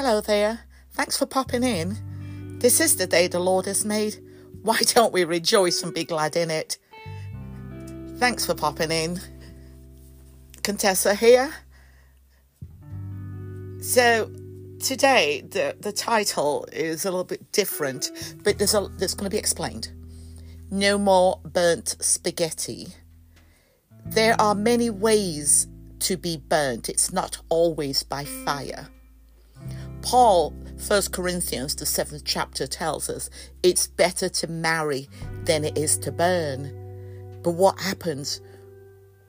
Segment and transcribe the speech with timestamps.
[0.00, 0.60] Hello there.
[0.92, 2.58] Thanks for popping in.
[2.60, 4.22] This is the day the Lord has made.
[4.62, 6.78] Why don't we rejoice and be glad in it?
[8.18, 9.18] Thanks for popping in.
[10.62, 11.52] Contessa here.
[13.80, 14.30] So
[14.78, 19.36] today the, the title is a little bit different, but there's a there's gonna be
[19.36, 19.90] explained.
[20.70, 22.86] No more burnt spaghetti.
[24.06, 25.66] There are many ways
[25.98, 26.88] to be burnt.
[26.88, 28.88] It's not always by fire.
[30.02, 30.50] Paul,
[30.86, 33.30] 1 Corinthians, the seventh chapter, tells us
[33.62, 35.08] it's better to marry
[35.44, 36.72] than it is to burn.
[37.42, 38.40] But what happens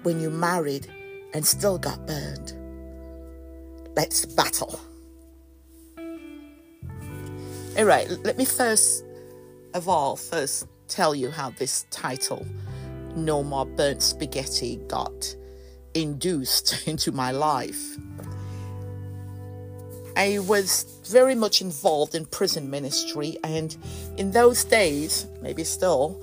[0.03, 0.87] when you married
[1.33, 2.53] and still got burned?
[3.95, 4.79] Let's battle.
[7.77, 9.05] All right, let me first
[9.73, 12.45] of all first tell you how this title,
[13.15, 15.35] No More Burnt Spaghetti, got
[15.94, 17.97] induced into my life.
[20.20, 23.75] I was very much involved in prison ministry, and
[24.17, 26.22] in those days, maybe still,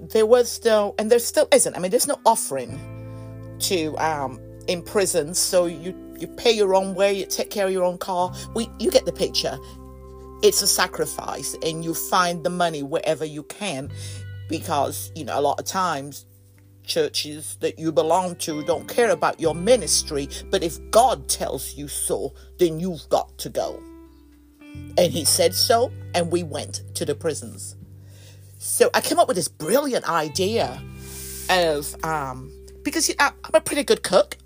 [0.00, 1.76] there was no, and there still isn't.
[1.76, 2.76] I mean, there's no offering
[3.60, 7.72] to um, in prisons, so you you pay your own way, you take care of
[7.72, 8.34] your own car.
[8.56, 9.56] We you get the picture.
[10.42, 13.92] It's a sacrifice, and you find the money wherever you can,
[14.48, 16.26] because you know a lot of times
[16.86, 21.88] churches that you belong to don't care about your ministry, but if God tells you
[21.88, 23.82] so, then you've got to go.
[24.98, 27.76] And he said so, and we went to the prisons.
[28.58, 30.82] So I came up with this brilliant idea
[31.50, 32.50] of, um,
[32.82, 34.36] because I'm a pretty good cook,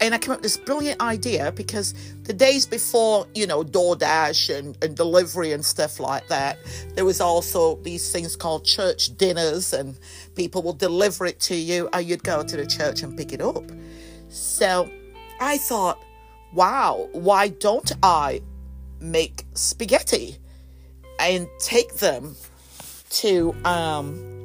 [0.00, 1.94] and I came up with this brilliant idea because
[2.24, 6.58] the days before, you know, DoorDash and, and delivery and stuff like that,
[6.94, 9.98] there was also these things called church dinners, and
[10.34, 13.40] people will deliver it to you, or you'd go to the church and pick it
[13.40, 13.64] up.
[14.28, 14.90] So
[15.40, 16.02] I thought,
[16.52, 18.42] wow, why don't I
[19.00, 20.36] make spaghetti
[21.18, 22.36] and take them
[23.08, 24.35] to um,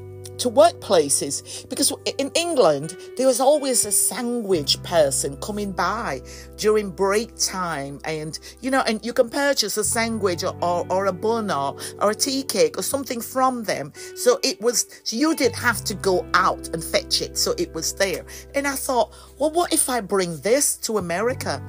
[0.41, 1.67] to workplaces.
[1.69, 6.21] Because in England there was always a sandwich person coming by
[6.57, 7.99] during break time.
[8.05, 11.77] And you know and you can purchase a sandwich or, or, or a bun or,
[11.99, 13.93] or a tea cake or something from them.
[14.15, 17.37] So it was so you didn't have to go out and fetch it.
[17.37, 18.25] So it was there.
[18.55, 21.61] And I thought well what if I bring this to America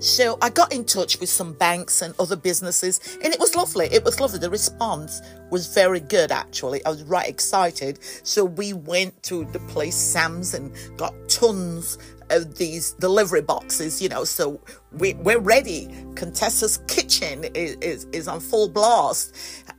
[0.00, 3.86] so I got in touch with some banks and other businesses, and it was lovely.
[3.86, 4.38] It was lovely.
[4.38, 5.20] The response
[5.50, 6.84] was very good, actually.
[6.84, 7.98] I was right excited.
[8.22, 11.98] So we went to the place, Sam's, and got tons
[12.30, 14.24] of these delivery boxes, you know.
[14.24, 14.60] So
[14.92, 15.88] we, we're ready.
[16.14, 19.34] Contessa's kitchen is, is, is on full blast.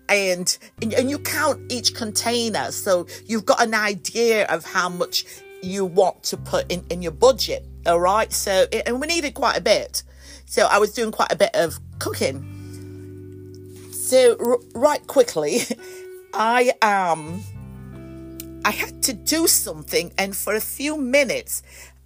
[0.09, 2.72] And, and you count each container.
[2.72, 5.25] So you've got an idea of how much
[5.62, 7.66] you want to put in, in your budget.
[7.86, 8.31] All right.
[8.34, 10.03] So, and we needed quite a bit.
[10.50, 12.44] So I was doing quite a bit of cooking.
[13.92, 15.60] So r- right quickly,
[16.34, 17.44] I um
[18.66, 21.62] I had to do something and for a few minutes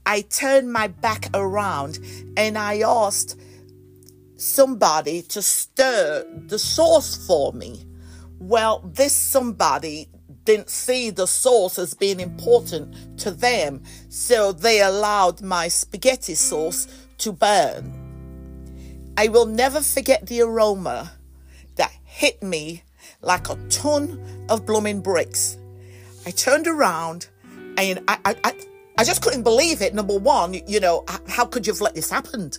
[0.05, 1.99] I turned my back around
[2.35, 3.39] and I asked
[4.35, 7.85] somebody to stir the sauce for me.
[8.39, 10.09] Well, this somebody
[10.43, 16.89] didn't see the sauce as being important to them, so they allowed my spaghetti sauce
[17.19, 18.02] to burn.
[19.17, 21.11] I will never forget the aroma
[21.75, 22.83] that hit me
[23.21, 24.19] like a ton
[24.49, 25.57] of blooming bricks.
[26.25, 27.27] I turned around
[27.77, 28.53] and I, I, I,
[28.97, 29.93] I just couldn't believe it.
[29.93, 32.51] Number one, you know, how could you have let this happen?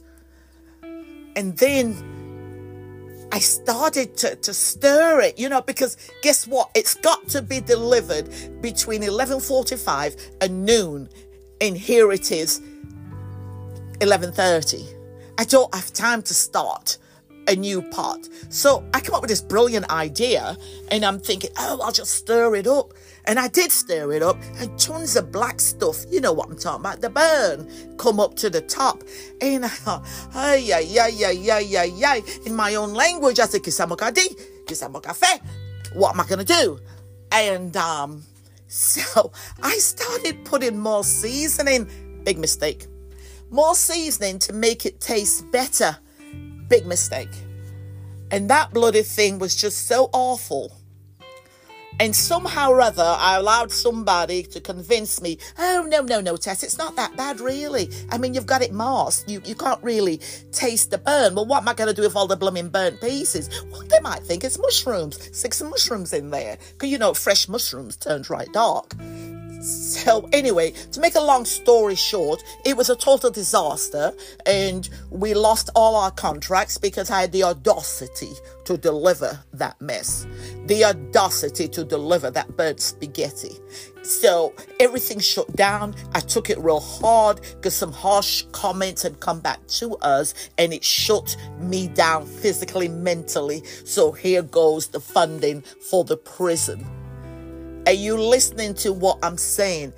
[1.36, 6.70] And then I started to, to stir it, you know, because guess what?
[6.76, 8.28] It's got to be delivered
[8.60, 11.08] between 11.45 and noon.
[11.60, 12.60] And here it is,
[13.98, 15.03] 11.30.
[15.38, 16.98] I don't have time to start
[17.48, 18.28] a new pot.
[18.48, 20.56] So I come up with this brilliant idea
[20.90, 22.92] and I'm thinking, oh, I'll just stir it up.
[23.26, 26.58] And I did stir it up and tons of black stuff, you know what I'm
[26.58, 29.02] talking about, the burn, come up to the top.
[29.40, 29.64] And
[30.34, 31.80] I yeah, yeah, yeah, yeah.
[31.80, 32.22] ay, ay.
[32.44, 34.28] In my own language, I said, kisamo kadi,
[34.66, 35.40] kisamo cafe.
[35.94, 36.78] What am I going to do?
[37.32, 38.22] And um,
[38.68, 39.32] so
[39.62, 41.88] I started putting more seasoning.
[42.24, 42.86] Big mistake
[43.54, 45.96] more seasoning to make it taste better.
[46.68, 47.30] Big mistake.
[48.30, 50.76] And that bloody thing was just so awful.
[52.00, 56.64] And somehow or other, I allowed somebody to convince me, oh, no, no, no, Tess,
[56.64, 57.88] it's not that bad, really.
[58.10, 59.30] I mean, you've got it masked.
[59.30, 60.18] You, you can't really
[60.50, 61.36] taste the burn.
[61.36, 63.48] Well, what am I going to do with all the blooming burnt pieces?
[63.70, 65.30] Well, they might think it's mushrooms.
[65.32, 66.58] Some mushrooms in there.
[66.72, 68.96] Because, you know, fresh mushrooms turns right dark.
[69.64, 74.12] So, anyway, to make a long story short, it was a total disaster,
[74.44, 78.32] and we lost all our contracts because I had the audacity
[78.66, 80.26] to deliver that mess,
[80.66, 83.58] the audacity to deliver that burnt spaghetti.
[84.02, 85.94] So, everything shut down.
[86.12, 90.74] I took it real hard because some harsh comments had come back to us, and
[90.74, 93.64] it shut me down physically, mentally.
[93.86, 96.86] So, here goes the funding for the prison.
[97.86, 99.92] Are you listening to what I'm saying?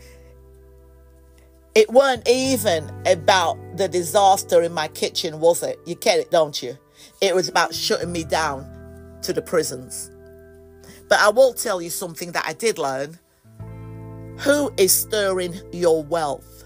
[1.77, 5.79] It weren't even about the disaster in my kitchen, was it?
[5.87, 6.77] You get it, don't you?
[7.21, 8.67] It was about shutting me down
[9.23, 10.11] to the prisons.
[11.09, 13.21] But I will tell you something that I did learn.
[14.39, 16.65] Who is stirring your wealth?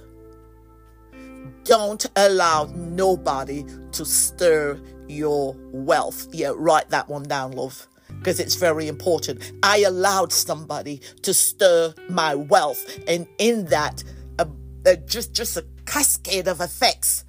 [1.65, 6.29] Don't allow nobody to stir your wealth.
[6.33, 7.87] Yeah, write that one down, love
[8.21, 9.41] because it's very important.
[9.63, 14.05] I allowed somebody to stir my wealth, and in that,
[14.39, 14.47] a,
[14.85, 17.25] a, just just a cascade of effects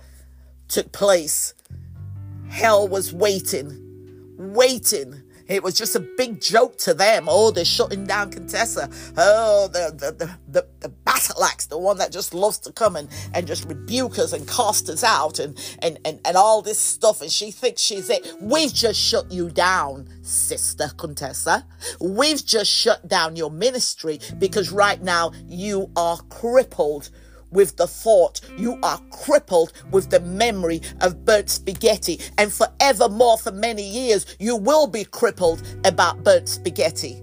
[0.67, 1.53] took place.
[2.49, 5.20] Hell was waiting, waiting
[5.51, 7.27] it was just a big joke to them.
[7.27, 8.89] Oh, they're shutting down Contessa.
[9.17, 13.09] Oh, the, the, the, the, battle axe, the one that just loves to come and,
[13.33, 17.21] and just rebuke us and cast us out and, and, and, and all this stuff.
[17.21, 18.25] And she thinks she's it.
[18.39, 21.65] We've just shut you down, sister Contessa.
[21.99, 27.09] We've just shut down your ministry because right now you are crippled
[27.51, 28.41] with the thought.
[28.57, 32.19] You are crippled with the memory of burnt spaghetti.
[32.37, 37.21] And forevermore, for many years, you will be crippled about burnt spaghetti.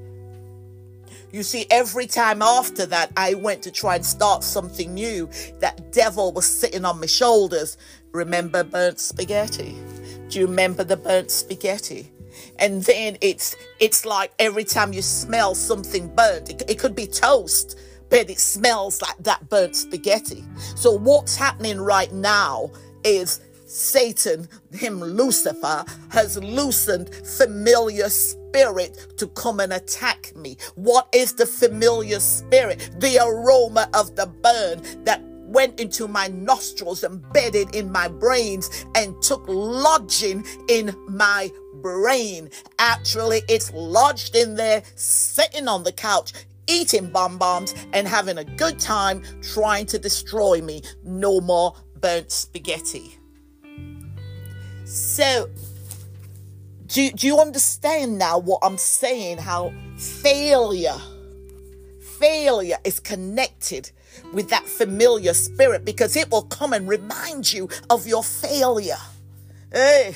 [1.31, 5.29] You see, every time after that, I went to try and start something new,
[5.61, 7.77] that devil was sitting on my shoulders.
[8.13, 9.77] Remember burnt spaghetti?
[10.29, 12.11] Do you remember the burnt spaghetti?
[12.59, 17.07] And then it's it's like every time you smell something burnt, it, it could be
[17.07, 17.79] toast
[18.11, 20.45] but it smells like that burnt spaghetti.
[20.77, 22.71] So, what's happening right now
[23.05, 30.57] is Satan, him Lucifer, has loosened familiar spirit to come and attack me.
[30.75, 32.91] What is the familiar spirit?
[32.99, 39.21] The aroma of the burn that went into my nostrils, embedded in my brains, and
[39.23, 41.51] took lodging in my
[41.83, 42.51] brain.
[42.79, 46.33] Actually, it's lodged in there, sitting on the couch
[46.69, 50.83] eating bonbons and having a good time trying to destroy me.
[51.05, 53.19] No more burnt spaghetti.
[54.85, 55.51] So,
[56.87, 59.39] do, do you understand now what I'm saying?
[59.39, 60.97] How failure,
[62.19, 63.91] failure is connected
[64.33, 68.97] with that familiar spirit because it will come and remind you of your failure.
[69.73, 70.15] Hey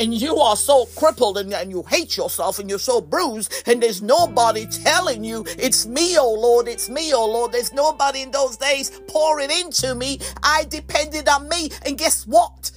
[0.00, 3.82] and you are so crippled and, and you hate yourself and you're so bruised and
[3.82, 7.52] there's nobody telling you it's me oh lord it's me oh lord.
[7.52, 10.20] There's nobody in those days pouring into me.
[10.42, 11.70] I depended on me.
[11.84, 12.70] And guess what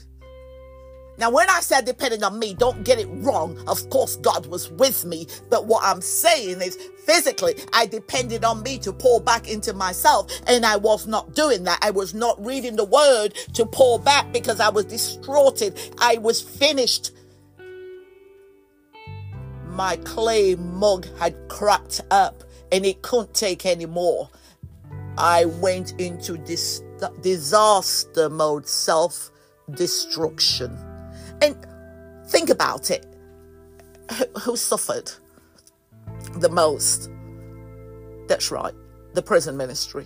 [1.17, 3.57] now, when I said depending on me, don't get it wrong.
[3.67, 5.27] Of course, God was with me.
[5.49, 10.31] But what I'm saying is physically, I depended on me to pour back into myself.
[10.47, 11.79] And I was not doing that.
[11.81, 15.79] I was not reading the word to pour back because I was distraughted.
[15.99, 17.11] I was finished.
[19.67, 24.29] My clay mug had cracked up and it couldn't take any more.
[25.17, 26.81] I went into this
[27.21, 29.29] disaster mode, self
[29.71, 30.92] destruction.
[31.43, 31.57] And
[32.27, 33.05] think about it
[34.17, 35.11] who, who suffered
[36.35, 37.09] the most?
[38.27, 38.73] That's right,
[39.13, 40.05] the prison ministry.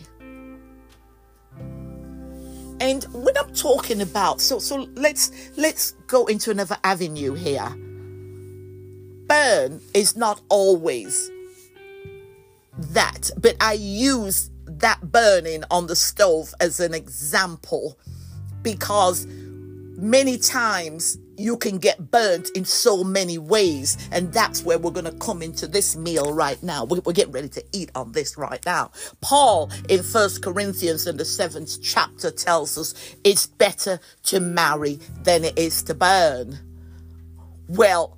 [2.79, 7.69] And when I'm talking about, so so let's let's go into another avenue here.
[9.27, 11.29] Burn is not always
[12.79, 17.99] that, but I use that burning on the stove as an example
[18.63, 19.27] because
[19.97, 23.97] many times you can get burnt in so many ways.
[24.11, 26.85] And that's where we're going to come into this meal right now.
[26.85, 28.91] We're, getting ready to eat on this right now.
[29.21, 35.43] Paul in First Corinthians in the seventh chapter tells us it's better to marry than
[35.43, 36.59] it is to burn.
[37.67, 38.16] Well,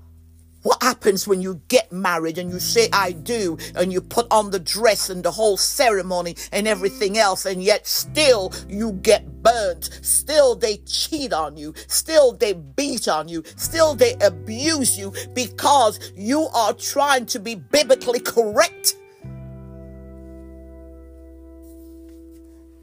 [0.64, 4.52] what happens when you get married and you say, I do, and you put on
[4.52, 9.90] the dress and the whole ceremony and everything else, and yet still you get burnt.
[10.02, 11.74] Still they cheat on you.
[11.88, 13.44] Still they beat on you.
[13.56, 18.96] Still they abuse you because you are trying to be biblically correct.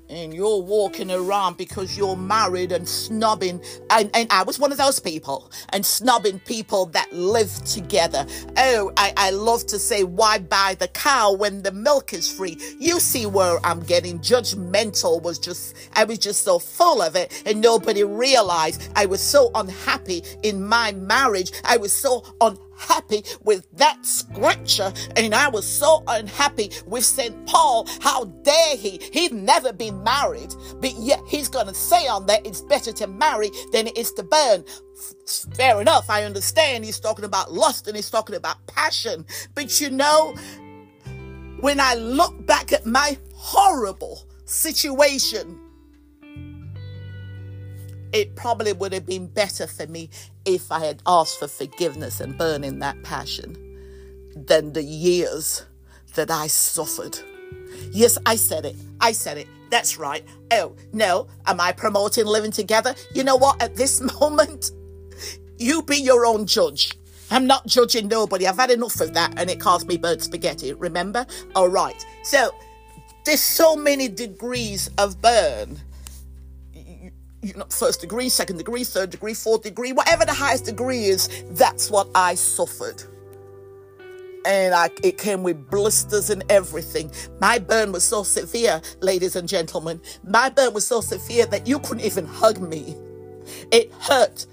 [0.08, 3.60] And you're walking around because you're married and snubbing
[3.90, 8.26] and, and i was one of those people and snubbing people that live together.
[8.56, 12.58] Oh I, I love to say why buy the cow when the milk is free?
[12.78, 17.42] You see where i'm getting judgmental was just i was just so full of it
[17.46, 21.52] and nobody realized i was so unhappy in my marriage.
[21.64, 27.46] I was so unhappy happy with that scripture and I was so unhappy with St.
[27.46, 27.88] Paul.
[28.00, 29.00] How dare he?
[29.12, 33.06] He'd never been married, but yet he's going to say on that it's better to
[33.06, 34.64] marry than it is to burn.
[35.54, 39.90] Fair enough, I understand he's talking about lust and he's talking about passion, but you
[39.90, 40.34] know,
[41.60, 45.60] when I look back at my horrible situation,
[48.16, 50.08] it probably would have been better for me
[50.46, 53.54] if I had asked for forgiveness and burning that passion
[54.34, 55.66] than the years
[56.14, 57.18] that I suffered.
[57.90, 58.74] Yes, I said it.
[59.02, 59.48] I said it.
[59.68, 60.24] That's right.
[60.50, 61.26] Oh, no.
[61.46, 62.94] Am I promoting living together?
[63.14, 63.62] You know what?
[63.62, 64.70] At this moment,
[65.58, 66.98] you be your own judge.
[67.30, 68.46] I'm not judging nobody.
[68.46, 70.72] I've had enough of that and it caused me burnt spaghetti.
[70.72, 71.26] Remember?
[71.54, 72.02] All right.
[72.22, 72.50] So,
[73.26, 75.78] there's so many degrees of burn
[77.42, 81.44] you know, first degree, second degree, third degree, fourth degree, whatever the highest degree is,
[81.50, 83.02] that's what I suffered.
[84.44, 87.10] And I, it came with blisters and everything.
[87.40, 90.00] My burn was so severe, ladies and gentlemen.
[90.22, 92.96] My burn was so severe that you couldn't even hug me.
[93.72, 94.46] It hurt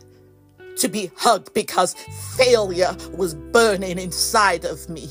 [0.78, 1.94] to be hugged because
[2.36, 5.10] failure was burning inside of me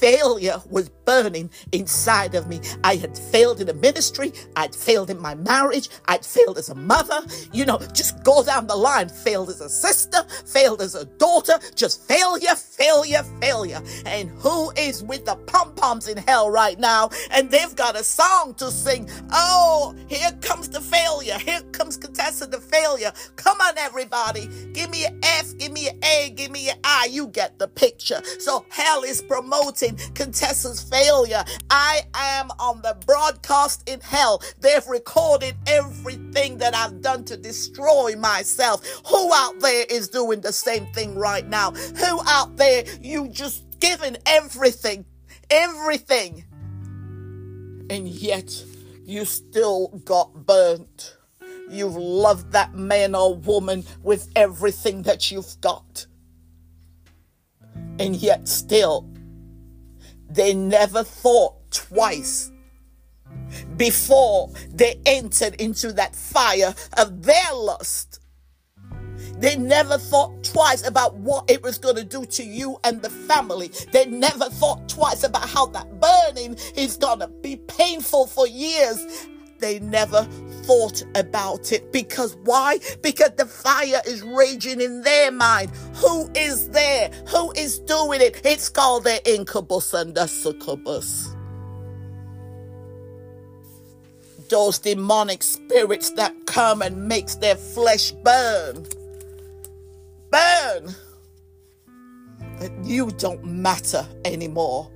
[0.00, 2.60] failure was burning inside of me.
[2.84, 4.32] I had failed in the ministry.
[4.56, 5.88] I'd failed in my marriage.
[6.06, 7.20] I'd failed as a mother.
[7.52, 9.08] You know, just go down the line.
[9.08, 13.82] Failed as a sister, failed as a daughter, just failure, failure, failure.
[14.04, 17.10] And who is with the pom poms in hell right now?
[17.30, 19.08] And they've got a song to sing.
[19.32, 21.38] Oh, here comes the failure.
[21.38, 23.12] Here comes Contessa the failure.
[23.36, 24.48] Come on, everybody.
[24.72, 27.08] Give me an F, give me an A, give me an I.
[27.10, 28.20] You get the picture.
[28.38, 31.44] So hell is promoting Contessa's failure.
[31.70, 34.42] I am on the broadcast in hell.
[34.60, 38.84] They've recorded everything that I've done to destroy myself.
[39.06, 41.70] Who out there is doing the same thing right now?
[41.70, 45.04] Who out there you just given everything,
[45.50, 46.44] everything,
[47.90, 48.64] and yet
[49.04, 51.16] you still got burnt.
[51.68, 56.06] You've loved that man or woman with everything that you've got.
[57.98, 59.08] And yet, still,
[60.36, 62.52] they never thought twice
[63.76, 68.20] before they entered into that fire of their lust.
[69.38, 73.10] They never thought twice about what it was going to do to you and the
[73.10, 73.70] family.
[73.92, 79.26] They never thought twice about how that burning is going to be painful for years
[79.58, 80.22] they never
[80.64, 81.92] thought about it.
[81.92, 82.78] Because why?
[83.02, 85.70] Because the fire is raging in their mind.
[85.96, 87.10] Who is there?
[87.28, 88.40] Who is doing it?
[88.44, 91.34] It's called the incubus and the succubus.
[94.48, 98.86] Those demonic spirits that come and makes their flesh burn.
[100.30, 100.94] Burn.
[102.58, 104.90] But you don't matter anymore.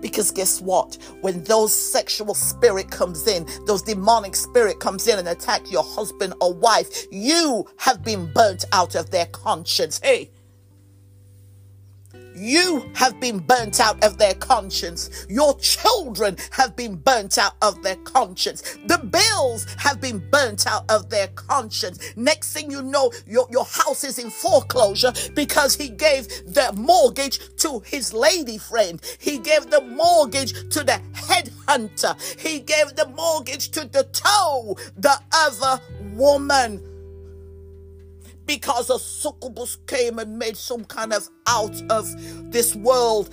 [0.00, 0.96] Because guess what?
[1.20, 6.34] When those sexual spirit comes in, those demonic spirit comes in and attack your husband
[6.40, 10.00] or wife, you have been burnt out of their conscience.
[10.02, 10.30] Hey,
[12.38, 15.26] you have been burnt out of their conscience.
[15.28, 18.78] Your children have been burnt out of their conscience.
[18.86, 22.14] The bills have been burnt out of their conscience.
[22.16, 27.40] Next thing you know, your, your house is in foreclosure because he gave the mortgage
[27.56, 29.00] to his lady friend.
[29.18, 32.16] He gave the mortgage to the headhunter.
[32.38, 35.82] He gave the mortgage to the toe, the other
[36.14, 36.87] woman
[38.48, 42.10] because a succubus came and made some kind of out of
[42.50, 43.32] this world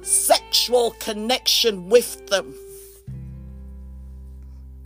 [0.00, 2.54] sexual connection with them.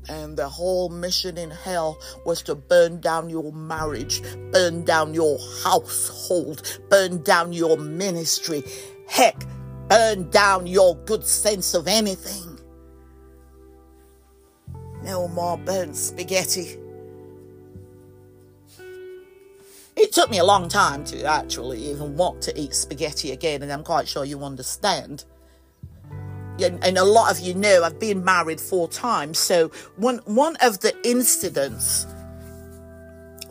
[0.09, 5.38] And the whole mission in hell was to burn down your marriage, burn down your
[5.62, 8.64] household, burn down your ministry.
[9.09, 9.45] Heck,
[9.88, 12.59] burn down your good sense of anything.
[15.04, 16.81] No more burnt spaghetti.
[19.96, 23.72] It took me a long time to actually even want to eat spaghetti again, and
[23.72, 25.25] I'm quite sure you understand.
[26.61, 29.38] And a lot of you know I've been married four times.
[29.38, 32.06] So one one of the incidents,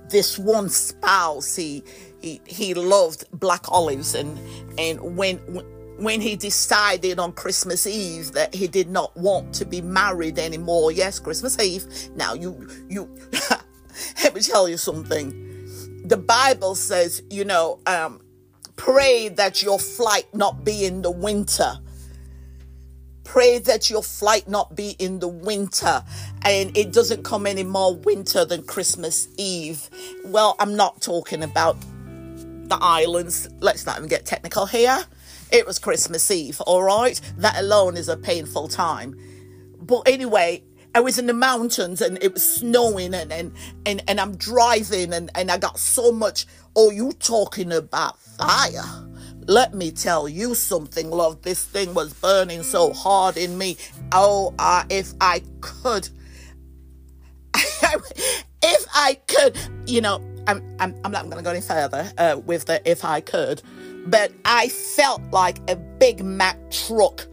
[0.09, 1.83] this one spouse he
[2.21, 4.39] he he loved black olives, and
[4.79, 5.37] and when
[5.97, 10.91] when he decided on Christmas Eve that he did not want to be married anymore.
[10.91, 11.85] Yes, Christmas Eve.
[12.15, 13.09] Now you you
[14.23, 15.50] let me tell you something.
[16.03, 18.21] The Bible says, you know, um,
[18.75, 21.79] pray that your flight not be in the winter.
[23.23, 26.03] Pray that your flight not be in the winter
[26.43, 29.89] and it doesn't come any more winter than Christmas Eve.
[30.25, 33.47] Well, I'm not talking about the islands.
[33.59, 35.05] Let's not even get technical here.
[35.51, 37.19] It was Christmas Eve, all right?
[37.37, 39.17] That alone is a painful time.
[39.79, 43.53] But anyway, I was in the mountains and it was snowing and and
[43.85, 46.45] and, and I'm driving and, and I got so much
[46.75, 49.07] oh you talking about fire.
[49.47, 51.41] Let me tell you something, love.
[51.41, 53.77] This thing was burning so hard in me.
[54.11, 56.07] Oh, uh, if I could,
[57.55, 59.57] if I could,
[59.87, 63.03] you know, I'm, I'm, I'm not going to go any further uh, with the if
[63.03, 63.63] I could,
[64.05, 67.25] but I felt like a Big Mack truck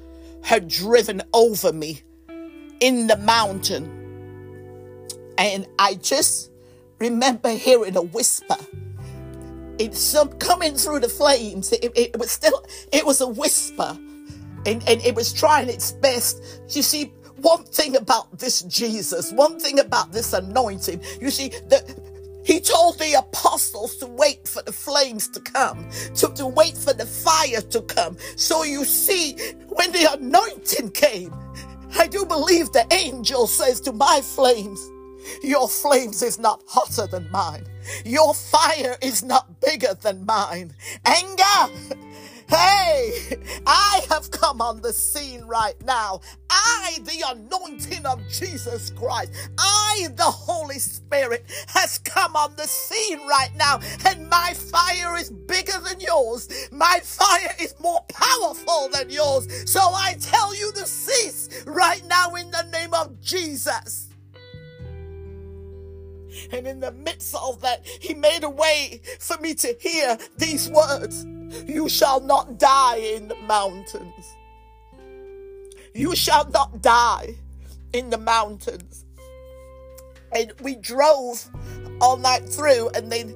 [0.42, 2.02] had driven over me
[2.80, 3.94] in the mountain.
[5.38, 6.50] And I just
[6.98, 8.56] remember hearing a whisper.
[9.78, 11.72] It's some coming through the flames.
[11.72, 13.96] It, it, it was still, it was a whisper.
[14.66, 16.42] And, and it was trying its best.
[16.68, 21.96] You see, one thing about this Jesus, one thing about this anointing, you see, the,
[22.44, 26.92] he told the apostles to wait for the flames to come, to, to wait for
[26.92, 28.16] the fire to come.
[28.36, 29.36] So you see,
[29.68, 31.32] when the anointing came,
[31.96, 34.90] I do believe the angel says to my flames,
[35.42, 37.66] Your flames is not hotter than mine.
[38.04, 40.74] Your fire is not bigger than mine.
[41.04, 41.72] Anger
[42.48, 43.36] Hey,
[43.66, 46.22] I have come on the scene right now.
[46.48, 53.20] I, the anointing of Jesus Christ, I, the Holy Spirit, has come on the scene
[53.26, 56.48] right now, and my fire is bigger than yours.
[56.72, 59.70] My fire is more powerful than yours.
[59.70, 64.08] So I tell you to cease right now in the name of Jesus.
[66.50, 70.70] And in the midst of that, he made a way for me to hear these
[70.70, 71.26] words.
[71.66, 74.36] You shall not die in the mountains.
[75.94, 77.34] You shall not die
[77.92, 79.04] in the mountains.
[80.32, 81.48] And we drove
[82.00, 83.34] all night through, and then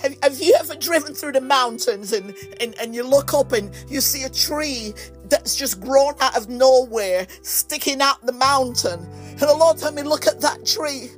[0.00, 3.74] have, have you ever driven through the mountains and, and, and you look up and
[3.88, 4.94] you see a tree
[5.24, 9.00] that's just grown out of nowhere, sticking out the mountain?
[9.30, 11.10] And the Lord told me, Look at that tree.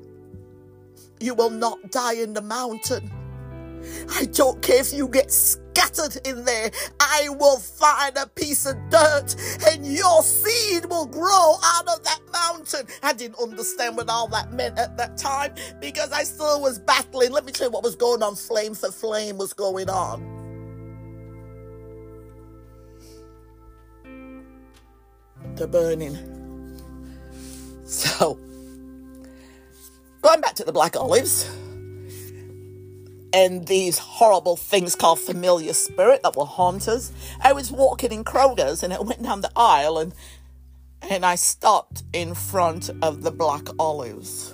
[1.20, 3.10] You will not die in the mountain.
[4.10, 5.30] I don't care if you get
[5.74, 6.70] scattered in there.
[7.00, 9.34] I will find a piece of dirt
[9.68, 12.86] and your seed will grow out of that mountain.
[13.02, 17.32] I didn't understand what all that meant at that time because I still was battling.
[17.32, 18.34] Let me tell you what was going on.
[18.36, 20.38] Flame for flame was going on.
[25.56, 26.16] The burning.
[27.84, 28.38] So,
[30.22, 31.50] going back to the black olives
[33.32, 37.12] and these horrible things called familiar spirit that will haunt us.
[37.40, 40.14] I was walking in Kroger's and I went down the aisle and
[41.02, 44.52] and I stopped in front of the black olives.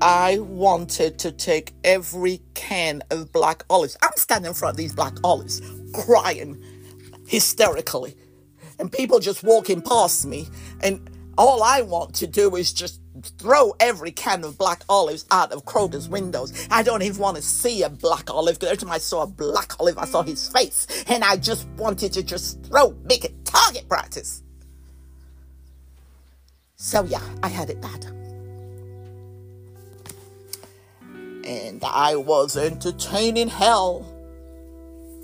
[0.00, 3.96] I wanted to take every can of black olives.
[4.02, 5.60] I'm standing in front of these black olives,
[5.92, 6.62] crying
[7.26, 8.14] hysterically.
[8.78, 10.48] And people just walking past me.
[10.82, 15.52] And all I want to do is just throw every can of black olives out
[15.52, 16.52] of Kroger's windows.
[16.70, 19.26] I don't even want to see a black olive because every time I saw a
[19.26, 20.86] black olive, I saw his face.
[21.08, 24.42] And I just wanted to just throw, make it target practice.
[26.76, 28.04] So yeah, I had it bad.
[31.44, 34.06] And I was entertaining hell.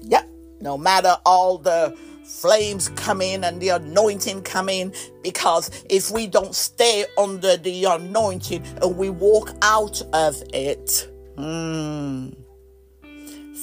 [0.03, 0.29] Yep,
[0.61, 4.93] no matter all the flames come in and the anointing come in.
[5.23, 12.31] Because if we don't stay under the anointing and we walk out of it hmm,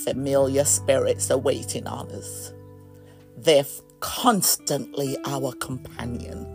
[0.04, 2.54] familiar spirits are waiting on us.
[3.38, 3.65] They're
[4.00, 6.45] constantly our companion.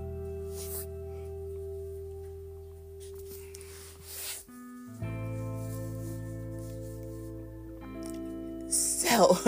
[8.69, 9.39] So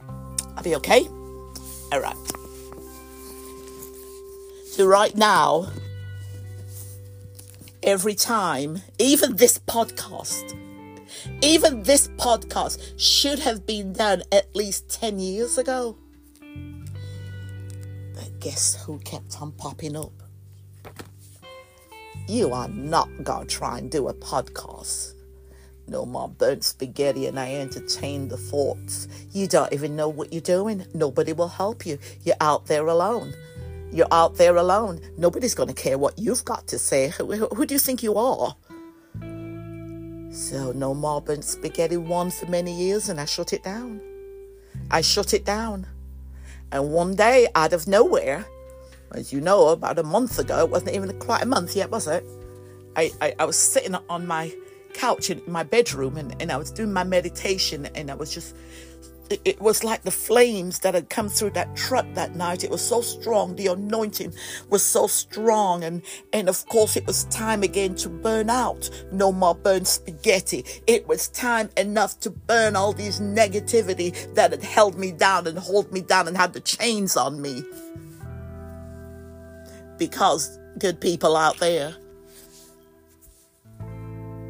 [0.56, 1.06] I'll be okay
[1.94, 2.16] all right.
[4.66, 5.68] So, right now,
[7.84, 10.58] every time, even this podcast,
[11.40, 15.96] even this podcast should have been done at least 10 years ago.
[18.14, 20.12] But guess who kept on popping up?
[22.26, 25.13] You are not going to try and do a podcast
[25.86, 29.06] No more burnt spaghetti, and I entertain the thoughts.
[29.32, 30.86] You don't even know what you're doing.
[30.94, 31.98] Nobody will help you.
[32.22, 33.34] You're out there alone.
[33.92, 35.00] You're out there alone.
[35.18, 37.08] Nobody's going to care what you've got to say.
[37.10, 38.56] Who, who, who do you think you are?
[40.32, 44.00] So, no more burnt spaghetti won for many years, and I shut it down.
[44.90, 45.86] I shut it down.
[46.72, 48.44] And one day, out of nowhere,
[49.12, 52.08] as you know, about a month ago, it wasn't even quite a month yet, was
[52.08, 52.24] it?
[52.96, 54.52] I, I, I was sitting on my
[54.94, 58.54] couch in my bedroom and, and I was doing my meditation and I was just
[59.30, 62.64] it, was like the flames that had come through that truck that night.
[62.64, 63.56] It was so strong.
[63.56, 64.34] The anointing
[64.68, 65.84] was so strong.
[65.84, 66.02] And,
[66.32, 68.90] and of course, it was time again to burn out.
[69.12, 70.64] No more burn spaghetti.
[70.86, 75.58] It was time enough to burn all these negativity that had held me down and
[75.58, 77.62] hold me down and had the chains on me.
[79.96, 81.94] Because, good people out there,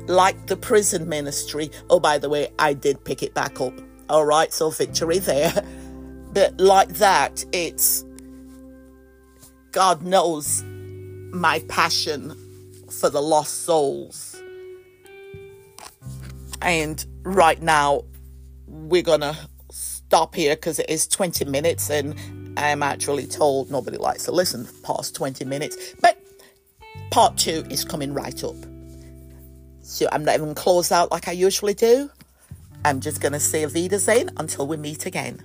[0.06, 1.70] like the prison ministry.
[1.90, 3.74] Oh, by the way, I did pick it back up.
[4.08, 5.52] All right, so victory there.
[6.34, 8.04] But like that, it's
[9.70, 10.64] God knows
[11.32, 12.34] my passion
[12.90, 14.42] for the lost souls.
[16.60, 18.02] And right now,
[18.66, 19.36] we're gonna
[19.70, 22.16] stop here because it is 20 minutes, and
[22.56, 25.76] I'm actually told nobody likes to listen past 20 minutes.
[26.00, 26.20] But
[27.10, 28.56] part two is coming right up.
[29.84, 32.10] So I'm not even close out like I usually do.
[32.86, 35.42] I'm just going to say Wiedersehen until we meet again.